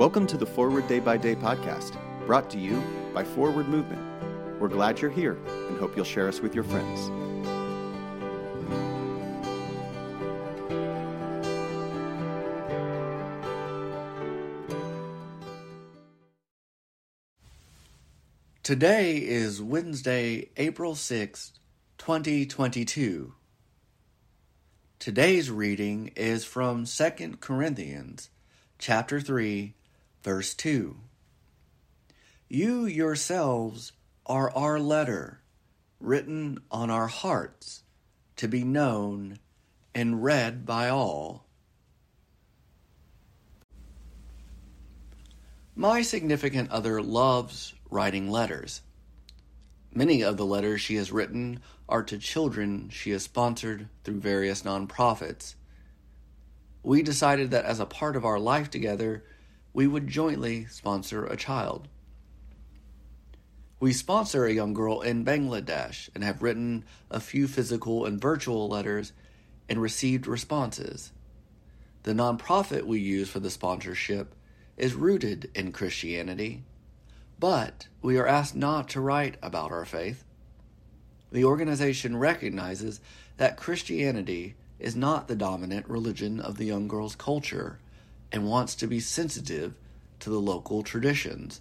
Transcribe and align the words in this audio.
Welcome 0.00 0.26
to 0.28 0.38
the 0.38 0.46
Forward 0.46 0.88
Day 0.88 0.98
by 0.98 1.18
Day 1.18 1.34
podcast, 1.34 1.94
brought 2.24 2.48
to 2.52 2.58
you 2.58 2.82
by 3.12 3.22
Forward 3.22 3.68
Movement. 3.68 4.00
We're 4.58 4.68
glad 4.68 4.98
you're 4.98 5.10
here 5.10 5.36
and 5.68 5.78
hope 5.78 5.94
you'll 5.94 6.06
share 6.06 6.26
us 6.26 6.40
with 6.40 6.54
your 6.54 6.64
friends. 6.64 7.10
Today 18.62 19.18
is 19.18 19.60
Wednesday, 19.60 20.48
April 20.56 20.94
6th, 20.94 21.58
2022. 21.98 23.34
Today's 24.98 25.50
reading 25.50 26.10
is 26.16 26.46
from 26.46 26.86
2 26.86 27.36
Corinthians 27.38 28.30
chapter 28.78 29.20
3, 29.20 29.74
verse 30.22 30.54
2. 30.54 30.96
You 32.48 32.86
yourselves 32.86 33.92
are 34.26 34.50
our 34.52 34.78
letter, 34.78 35.40
written 36.00 36.58
on 36.70 36.90
our 36.90 37.06
hearts, 37.06 37.82
to 38.36 38.48
be 38.48 38.64
known 38.64 39.38
and 39.94 40.22
read 40.22 40.66
by 40.66 40.88
all. 40.88 41.46
My 45.74 46.02
significant 46.02 46.70
other 46.70 47.00
loves 47.00 47.74
writing 47.90 48.30
letters. 48.30 48.82
Many 49.92 50.22
of 50.22 50.36
the 50.36 50.46
letters 50.46 50.80
she 50.80 50.96
has 50.96 51.10
written 51.10 51.60
are 51.88 52.02
to 52.04 52.18
children 52.18 52.90
she 52.90 53.10
has 53.10 53.24
sponsored 53.24 53.88
through 54.04 54.20
various 54.20 54.62
nonprofits. 54.62 55.54
We 56.82 57.02
decided 57.02 57.50
that 57.50 57.64
as 57.64 57.80
a 57.80 57.86
part 57.86 58.16
of 58.16 58.24
our 58.24 58.38
life 58.38 58.70
together, 58.70 59.24
we 59.72 59.86
would 59.86 60.08
jointly 60.08 60.66
sponsor 60.66 61.24
a 61.24 61.36
child. 61.36 61.88
We 63.78 63.92
sponsor 63.92 64.44
a 64.44 64.52
young 64.52 64.74
girl 64.74 65.00
in 65.00 65.24
Bangladesh 65.24 66.10
and 66.14 66.22
have 66.22 66.42
written 66.42 66.84
a 67.10 67.20
few 67.20 67.48
physical 67.48 68.04
and 68.04 68.20
virtual 68.20 68.68
letters 68.68 69.12
and 69.68 69.80
received 69.80 70.26
responses. 70.26 71.12
The 72.02 72.12
nonprofit 72.12 72.84
we 72.84 73.00
use 73.00 73.30
for 73.30 73.40
the 73.40 73.50
sponsorship 73.50 74.34
is 74.76 74.94
rooted 74.94 75.50
in 75.54 75.72
Christianity 75.72 76.64
but 77.40 77.88
we 78.02 78.18
are 78.18 78.26
asked 78.26 78.54
not 78.54 78.90
to 78.90 79.00
write 79.00 79.38
about 79.42 79.72
our 79.72 79.86
faith. 79.86 80.24
The 81.32 81.44
organization 81.44 82.18
recognizes 82.18 83.00
that 83.38 83.56
Christianity 83.56 84.56
is 84.78 84.94
not 84.94 85.26
the 85.26 85.34
dominant 85.34 85.88
religion 85.88 86.38
of 86.38 86.58
the 86.58 86.66
young 86.66 86.86
girl's 86.86 87.16
culture 87.16 87.78
and 88.32 88.46
wants 88.46 88.74
to 88.76 88.86
be 88.86 89.00
sensitive 89.00 89.74
to 90.20 90.30
the 90.30 90.40
local 90.40 90.82
traditions. 90.82 91.60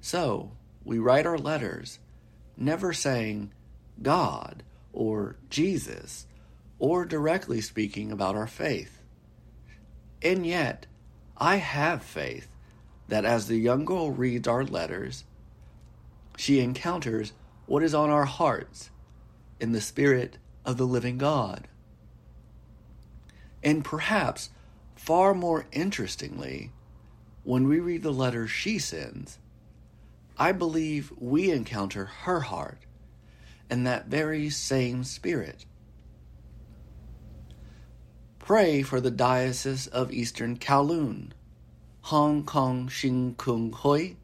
So, 0.00 0.52
we 0.84 0.98
write 0.98 1.26
our 1.26 1.38
letters, 1.38 1.98
never 2.56 2.92
saying 2.92 3.52
God 4.00 4.62
or 4.92 5.36
Jesus 5.50 6.26
or 6.78 7.04
directly 7.04 7.60
speaking 7.60 8.12
about 8.12 8.36
our 8.36 8.46
faith. 8.46 9.02
And 10.22 10.46
yet, 10.46 10.86
I 11.36 11.56
have 11.56 12.02
faith 12.02 12.48
that 13.08 13.24
as 13.24 13.46
the 13.46 13.56
young 13.56 13.84
girl 13.84 14.10
reads 14.10 14.48
our 14.48 14.64
letters, 14.64 15.24
she 16.36 16.60
encounters 16.60 17.32
what 17.66 17.82
is 17.82 17.94
on 17.94 18.10
our 18.10 18.24
hearts 18.24 18.90
in 19.60 19.72
the 19.72 19.80
Spirit 19.80 20.38
of 20.64 20.76
the 20.76 20.86
living 20.86 21.18
God. 21.18 21.68
And 23.62 23.84
perhaps 23.84 24.50
far 24.96 25.34
more 25.34 25.66
interestingly, 25.70 26.72
when 27.44 27.68
we 27.68 27.78
read 27.78 28.02
the 28.02 28.12
letters 28.12 28.50
she 28.50 28.78
sends, 28.78 29.38
I 30.36 30.52
believe 30.52 31.12
we 31.16 31.50
encounter 31.50 32.06
her 32.06 32.40
heart 32.40 32.80
and 33.70 33.86
that 33.86 34.06
very 34.06 34.50
same 34.50 35.04
Spirit. 35.04 35.64
Pray 38.38 38.82
for 38.82 39.00
the 39.00 39.10
Diocese 39.10 39.86
of 39.86 40.12
Eastern 40.12 40.56
Kowloon 40.56 41.32
Hong 42.02 42.44
Kong 42.44 42.86
Sheng 42.88 43.34
Kung 43.36 43.72
Hui. 43.72 44.14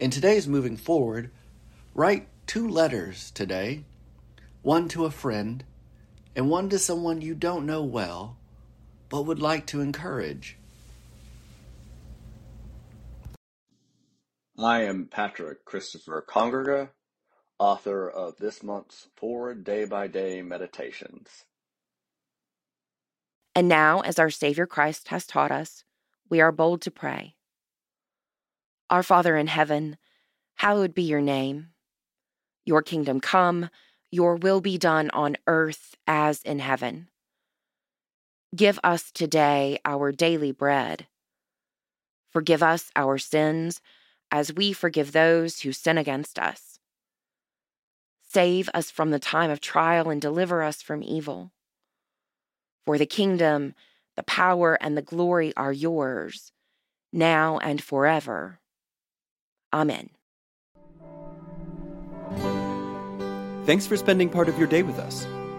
In 0.00 0.10
today's 0.10 0.48
moving 0.48 0.76
forward, 0.76 1.30
write 1.94 2.28
two 2.46 2.68
letters 2.68 3.30
today 3.30 3.84
one 4.62 4.88
to 4.88 5.04
a 5.04 5.10
friend 5.10 5.64
and 6.34 6.50
one 6.50 6.68
to 6.68 6.78
someone 6.78 7.20
you 7.20 7.34
don't 7.34 7.66
know 7.66 7.82
well 7.82 8.36
but 9.08 9.22
would 9.22 9.40
like 9.40 9.66
to 9.66 9.80
encourage. 9.80 10.58
I 14.58 14.82
am 14.82 15.08
Patrick 15.10 15.64
Christopher 15.64 16.24
Congrega, 16.28 16.90
author 17.58 18.10
of 18.10 18.36
this 18.38 18.62
month's 18.62 19.08
four 19.16 19.54
Day 19.54 19.84
by 19.84 20.08
Day 20.08 20.42
Meditations. 20.42 21.44
And 23.54 23.68
now, 23.68 24.00
as 24.00 24.18
our 24.18 24.30
Savior 24.30 24.66
Christ 24.66 25.08
has 25.08 25.26
taught 25.26 25.52
us, 25.52 25.84
we 26.28 26.40
are 26.40 26.52
bold 26.52 26.82
to 26.82 26.90
pray. 26.90 27.34
Our 28.90 29.02
Father 29.02 29.36
in 29.36 29.46
heaven, 29.46 29.96
hallowed 30.56 30.94
be 30.94 31.02
your 31.02 31.20
name. 31.20 31.68
Your 32.64 32.82
kingdom 32.82 33.20
come, 33.20 33.70
your 34.10 34.36
will 34.36 34.60
be 34.60 34.78
done 34.78 35.10
on 35.10 35.36
earth 35.46 35.94
as 36.06 36.42
in 36.42 36.58
heaven. 36.58 37.08
Give 38.56 38.78
us 38.82 39.12
today 39.12 39.78
our 39.84 40.10
daily 40.10 40.52
bread. 40.52 41.06
Forgive 42.30 42.62
us 42.62 42.90
our 42.96 43.18
sins 43.18 43.82
as 44.30 44.52
we 44.52 44.72
forgive 44.72 45.12
those 45.12 45.60
who 45.60 45.72
sin 45.72 45.98
against 45.98 46.38
us. 46.38 46.78
Save 48.22 48.70
us 48.72 48.90
from 48.90 49.10
the 49.10 49.18
time 49.18 49.50
of 49.50 49.60
trial 49.60 50.08
and 50.10 50.20
deliver 50.20 50.62
us 50.62 50.80
from 50.80 51.02
evil. 51.02 51.52
For 52.86 52.96
the 52.96 53.06
kingdom, 53.06 53.74
the 54.16 54.22
power, 54.22 54.78
and 54.80 54.96
the 54.96 55.02
glory 55.02 55.54
are 55.56 55.72
yours, 55.72 56.52
now 57.12 57.58
and 57.58 57.82
forever. 57.82 58.60
Amen. 59.72 60.10
Thanks 63.64 63.86
for 63.86 63.98
spending 63.98 64.30
part 64.30 64.48
of 64.48 64.58
your 64.58 64.66
day 64.66 64.82
with 64.82 64.98
us. 64.98 65.26